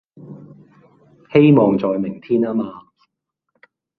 [1.31, 2.87] 希望在明天呀嘛